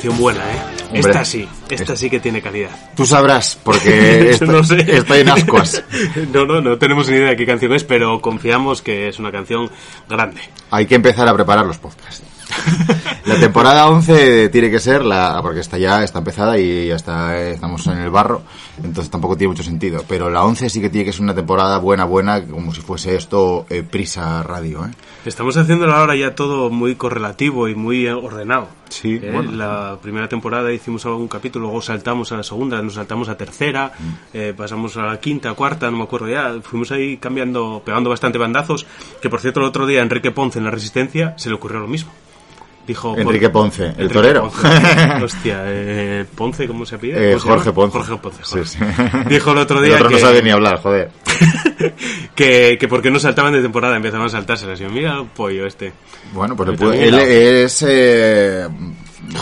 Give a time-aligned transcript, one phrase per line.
[0.00, 0.58] Canción buena, ¿eh?
[0.86, 1.00] Hombre.
[1.00, 2.70] esta sí, esta sí que tiene calidad.
[2.96, 4.84] Tú sabrás, porque estoy, No sé.
[4.96, 5.84] estoy en ascuas.
[6.32, 9.30] no, no, no tenemos ni idea de qué canción es, pero confiamos que es una
[9.30, 9.70] canción
[10.08, 10.40] grande.
[10.70, 12.22] Hay que empezar a preparar los podcasts.
[13.26, 17.38] La temporada 11 tiene que ser la porque está ya está empezada y ya está
[17.38, 18.42] estamos en el barro,
[18.82, 21.78] entonces tampoco tiene mucho sentido, pero la 11 sí que tiene que ser una temporada
[21.78, 24.90] buena buena, como si fuese esto eh, Prisa Radio, ¿eh?
[25.24, 28.68] Estamos haciéndolo ahora ya todo muy correlativo y muy ordenado.
[28.88, 29.30] Sí, ¿eh?
[29.32, 29.52] bueno.
[29.52, 33.92] La primera temporada hicimos algún capítulo, luego saltamos a la segunda, nos saltamos a tercera,
[33.98, 34.12] Mm.
[34.32, 36.54] eh, pasamos a la quinta, cuarta, no me acuerdo ya.
[36.62, 38.86] Fuimos ahí cambiando, pegando bastante bandazos.
[39.20, 41.86] Que por cierto, el otro día Enrique Ponce en La Resistencia se le ocurrió lo
[41.86, 42.10] mismo.
[42.90, 44.50] Dijo, Enrique Ponce, el Enrique torero.
[44.50, 44.66] Ponce.
[45.24, 47.30] Hostia, eh, Ponce, ¿cómo se pide?
[47.30, 47.72] Eh, ¿Cómo se Jorge?
[47.72, 47.98] Ponce.
[47.98, 48.38] Jorge Ponce.
[48.42, 48.66] Sí, Jorge.
[48.66, 49.28] sí.
[49.28, 51.10] Dijo el otro El día otro que, no sabe ni hablar, joder.
[52.34, 54.80] que, que porque no saltaban de temporada, empezaban a saltárselas.
[54.80, 55.92] Y yo, mira el pollo este.
[56.32, 58.66] Bueno, pues puede- él es eh,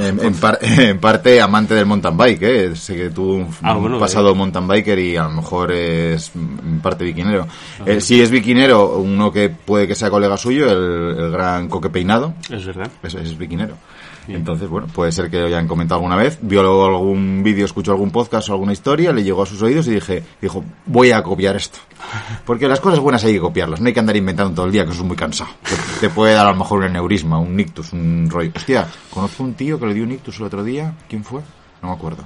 [0.00, 2.76] en, en par- en parte amante del mountain bike, ¿eh?
[2.76, 6.30] sé que tuvo un, Ah, un bueno, pasado mountain biker y a lo mejor es
[6.34, 7.46] en parte biquinero.
[7.86, 11.90] Eh, si es biquinero, uno que puede que sea colega suyo, el, el gran Coque
[11.90, 12.90] Peinado, Es verdad.
[13.02, 13.74] es, es biquinero.
[14.28, 18.12] Entonces, bueno, puede ser que lo hayan comentado alguna vez, vio algún vídeo, escuchó algún
[18.12, 21.56] podcast o alguna historia, le llegó a sus oídos y dije, dijo, voy a copiar
[21.56, 21.80] esto.
[22.46, 24.84] Porque las cosas buenas hay que copiarlas, no hay que andar inventando todo el día,
[24.84, 25.50] que eso es muy cansado.
[25.64, 28.52] Te, te puede dar a lo mejor un aneurisma, un ictus, un rollo.
[28.54, 31.42] Hostia, conozco un tío que le dio un ictus el otro día, ¿quién fue?
[31.82, 32.24] No me acuerdo.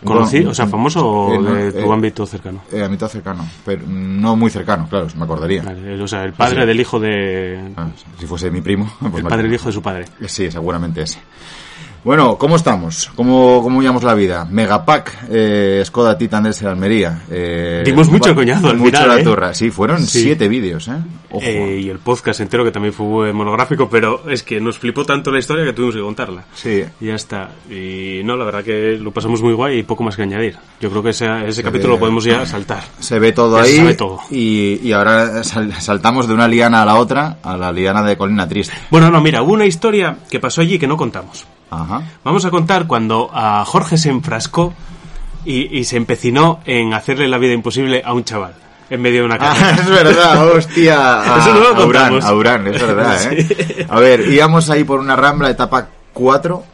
[0.00, 2.60] Un- O sea, famoso o de tu eh, ámbito cercano.
[2.70, 5.62] eh, mitad cercano, pero no muy cercano, claro, me acordaría.
[5.64, 6.66] Vale, o sea, el padre Sí.
[6.68, 7.72] del hijo de...
[7.76, 10.04] Ah, si fuese mi primo, pues el padre del hijo de su padre.
[10.26, 11.18] Sí, seguramente ese.
[12.04, 13.10] Bueno, ¿cómo estamos?
[13.16, 14.46] ¿Cómo, cómo llevamos la vida?
[14.48, 17.22] Megapack, eh, Skoda Titan de Almería.
[17.30, 19.54] Eh, Dimos mucho va- coñazo al mucho final, la ¿eh?
[19.54, 20.22] Sí, fueron Sí.
[20.22, 20.92] siete vídeos, ¿eh?
[21.30, 21.42] Ojo.
[21.44, 25.30] Eh, y el podcast entero que también fue monográfico, pero es que nos flipó tanto
[25.30, 26.44] la historia que tuvimos que contarla.
[26.54, 26.82] Sí.
[27.00, 27.50] Y ya está.
[27.68, 30.56] Y no, la verdad que lo pasamos muy guay y poco más que añadir.
[30.80, 32.84] Yo creo que ese, ese capítulo lo podemos ya saltar.
[33.00, 33.76] Se ve todo Ya se ahí.
[33.76, 34.20] sabe todo.
[34.30, 38.16] Y, y ahora sal- saltamos de una liana a la otra, a la liana de
[38.16, 38.72] Colina Triste.
[38.90, 41.44] Bueno, no, mira, hubo una historia que pasó allí que no contamos.
[41.70, 42.02] Ajá.
[42.24, 44.72] Vamos a contar cuando a Jorge se enfrascó
[45.44, 48.54] y, y se empecinó en hacerle la vida imposible a un chaval
[48.90, 49.70] en medio de una Ah, carrera.
[49.82, 51.34] es verdad, hostia.
[51.34, 52.24] A, Eso no lo a Urán, contamos.
[52.24, 53.44] a Urán, es verdad, ¿eh?
[53.44, 53.86] Sí.
[53.88, 56.64] A ver, íbamos ahí por una rambla, etapa 4.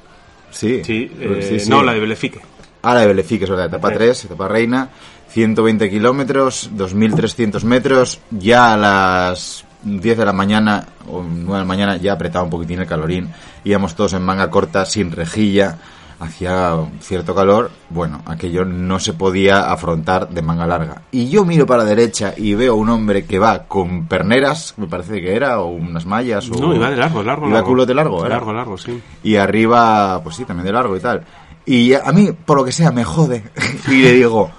[0.50, 1.68] Sí, Sí, eh, sí, sí.
[1.70, 2.40] no, la de Belefique.
[2.82, 4.88] Ah, la de Belefique, es verdad, etapa 3, etapa reina,
[5.30, 11.64] 120 kilómetros, 2.300 metros, ya a las 10 de la mañana o 9 de la
[11.64, 13.30] mañana ya apretaba un poquitín el calorín,
[13.64, 15.78] íbamos todos en manga corta, sin rejilla,
[16.20, 21.02] hacía cierto calor, bueno, aquello no se podía afrontar de manga larga.
[21.10, 24.86] Y yo miro para la derecha y veo un hombre que va con perneras, me
[24.86, 26.54] parece que era, o unas mallas, o...
[26.54, 27.68] No, iba de largo, largo, Iba largo.
[27.68, 28.36] culo de largo, ¿era?
[28.36, 29.02] Largo, largo, sí.
[29.22, 31.22] Y arriba, pues sí, también de largo y tal.
[31.66, 33.42] Y a mí, por lo que sea, me jode.
[33.88, 34.50] Y le digo,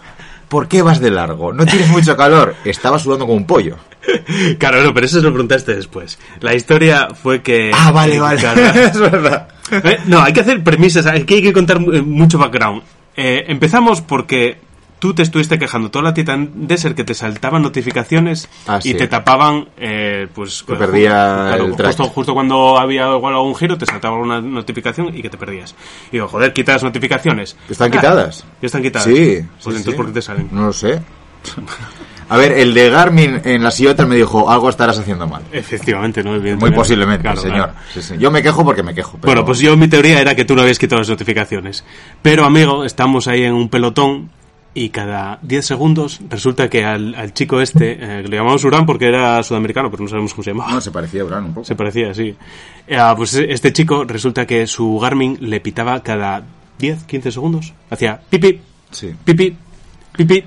[0.55, 1.51] ¿por qué vas de largo?
[1.51, 2.55] ¿No tienes mucho calor?
[2.63, 3.75] Estaba sudando como un pollo.
[4.57, 6.17] Claro, no, pero eso se lo preguntaste después.
[6.39, 7.71] La historia fue que...
[7.73, 8.39] Ah, vale, vale.
[8.39, 8.61] Claro.
[8.79, 9.49] es verdad.
[9.69, 12.83] Eh, No, hay que hacer premisas, hay que, hay que contar eh, mucho background.
[13.17, 14.59] Eh, empezamos porque
[14.99, 19.07] tú te estuviste quejando toda la Titan Desert que te saltaban notificaciones Ah, y te
[19.07, 20.63] tapaban, eh, pues...
[20.63, 25.21] Que perdía el justo, justo cuando había igual algún giro te saltaba una notificación y
[25.21, 25.75] que te perdías.
[26.09, 27.55] Y digo, joder, quita las notificaciones.
[27.69, 28.45] ¿Están Ah, quitadas?
[28.61, 29.05] Ya están quitadas.
[29.07, 29.13] Sí.
[29.13, 29.91] Pues sí, entonces, sí.
[29.93, 30.49] ¿por qué te salen?
[30.51, 31.01] No lo sé.
[32.27, 35.43] A ver, el de Garmin en la sillota me dijo, algo estarás haciendo mal.
[35.51, 36.31] Efectivamente, ¿no?
[36.57, 37.57] Muy posiblemente, Claro, señor.
[37.57, 37.73] claro.
[37.93, 38.15] Sí, sí.
[38.17, 39.11] Yo me quejo porque me quejo.
[39.21, 41.83] pero- Bueno, pues yo mi teoría era que tú no habías quitado las notificaciones.
[42.23, 44.31] Pero, amigo, estamos ahí en un pelotón
[44.75, 49.07] y cada 10 segundos resulta que al, al chico este, eh, le llamamos Urán porque
[49.07, 50.73] era sudamericano, pero no sabemos cómo se llamaba.
[50.73, 51.65] No, se parecía a Bran un poco.
[51.65, 52.35] Se parecía, sí.
[52.85, 56.43] Eh, pues este chico resulta que su Garmin le pitaba cada
[56.77, 57.73] 10, 15 segundos.
[57.89, 58.59] Hacía pipi,
[58.91, 59.15] Sí.
[59.23, 59.55] pipi,
[60.15, 60.43] pipi,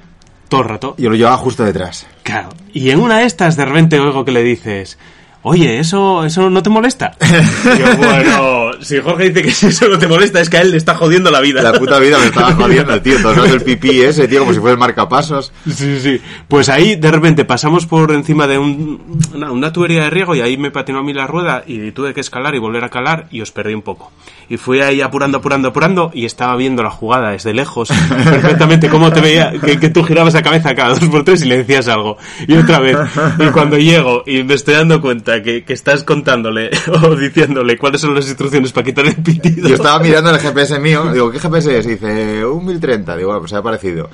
[0.48, 0.94] todo el rato.
[0.98, 2.06] Yo lo llevaba justo detrás.
[2.22, 2.50] Claro.
[2.72, 4.98] Y en una de estas de repente oigo que le dices,
[5.42, 7.16] oye, ¿eso, eso no te molesta?
[7.20, 10.70] Y yo, bueno, si Jorge dice que eso no te molesta, es que a él
[10.72, 11.62] le está jodiendo la vida.
[11.62, 13.20] La puta vida me estaba jodiendo, tío.
[13.22, 15.52] Todo el pipí ese, tío, como si fuera el marcapasos.
[15.66, 16.20] Sí, sí.
[16.48, 19.00] Pues ahí de repente pasamos por encima de un-
[19.34, 22.14] una, una tubería de riego y ahí me patinó a mí la rueda y tuve
[22.14, 24.12] que escalar y volver a calar y os perdí un poco.
[24.50, 29.12] Y fui ahí apurando, apurando, apurando y estaba viendo la jugada desde lejos perfectamente cómo
[29.12, 31.88] te veía, que, que tú girabas la cabeza cada dos por tres y le decías
[31.88, 32.16] algo.
[32.46, 32.96] Y otra vez.
[33.38, 36.70] Y cuando llego y me estoy dando cuenta que, que estás contándole
[37.02, 39.68] o diciéndole cuáles son las instrucciones para quitar el pitido.
[39.68, 41.86] Yo estaba mirando el GPS mío, digo, ¿qué GPS es?
[41.86, 43.16] Y dice, un 1030.
[43.16, 44.08] Digo, bueno, pues se ha parecido.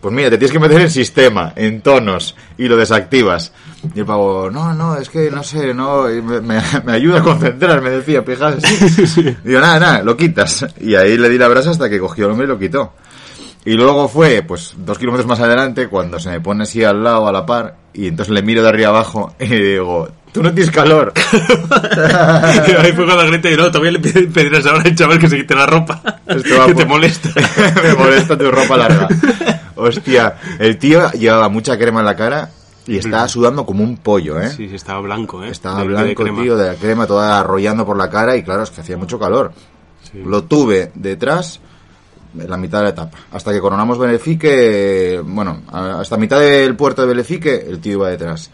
[0.00, 3.52] Pues mira, te tienes que meter en sistema, en tonos, y lo desactivas.
[3.94, 7.22] Y el pavo, no, no, es que no sé, no, me, me- me ayuda a
[7.22, 8.66] concentrar, me decía, fíjate.
[9.44, 10.64] Digo, nada, nada, lo quitas.
[10.80, 12.94] Y ahí le di la brasa hasta que cogió el hombre y lo quitó.
[13.66, 17.28] Y luego fue, pues, dos kilómetros más adelante, cuando se me pone así al lado,
[17.28, 20.70] a la par, y entonces le miro de arriba abajo y digo, tú no tienes
[20.72, 21.12] calor.
[22.68, 25.36] Y ahí fue cuando grité y no, todavía le pedirás ahora al chaval que se
[25.38, 26.02] quite la ropa.
[26.26, 27.28] Esto que te molesta.
[27.82, 29.08] me molesta tu ropa larga.
[29.76, 32.50] Hostia, el tío llevaba mucha crema en la cara
[32.86, 34.50] y estaba sudando como un pollo, ¿eh?
[34.50, 35.50] Sí, sí, estaba blanco, ¿eh?
[35.50, 36.42] Estaba De- de blanco, crema.
[36.42, 39.18] tío, de la crema toda arrollando por la cara y claro, es que hacía mucho
[39.18, 39.52] calor.
[40.10, 40.22] Sí.
[40.24, 41.60] Lo tuve detrás
[42.38, 43.18] en la mitad de la etapa.
[43.32, 48.50] Hasta que coronamos Benefique, bueno, hasta mitad del puerto de Benefique, el tío iba detrás.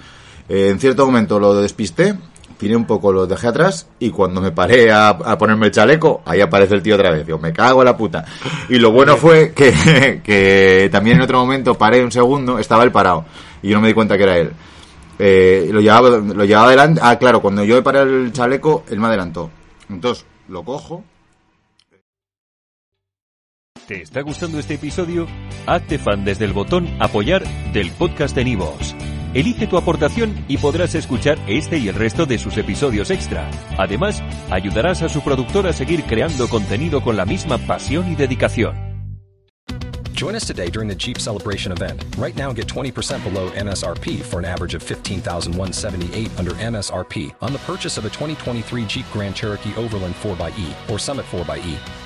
[0.48, 2.14] Eh, en cierto momento lo despisté,
[2.56, 6.22] tiré un poco, lo dejé atrás y cuando me paré a, a ponerme el chaleco,
[6.24, 7.26] ahí aparece el tío otra vez.
[7.26, 8.24] Digo, me cago en la puta.
[8.68, 12.92] Y lo bueno fue que, que también en otro momento paré un segundo, estaba él
[12.92, 13.24] parado
[13.62, 14.52] y yo no me di cuenta que era él.
[15.18, 17.00] Eh, lo llevaba, lo llevaba adelante.
[17.02, 19.50] Ah, claro, cuando yo paré el chaleco, él me adelantó.
[19.88, 21.04] Entonces, lo cojo.
[23.86, 25.26] ¿Te está gustando este episodio?
[25.66, 28.96] Hazte fan desde el botón Apoyar del podcast de Nivos.
[29.34, 33.50] Elige tu aportación y podrás escuchar este y el resto de sus episodios extra.
[33.78, 38.86] Además, ayudarás a su productor a seguir creando contenido con la misma pasión y dedicación.
[40.16, 42.02] Join us today during the Jeep Celebration event.
[42.16, 47.58] Right now, get 20% below MSRP for an average of 15178 under MSRP on the
[47.60, 52.05] purchase of a 2023 Jeep Grand Cherokee Overland 4xE or Summit 4xE.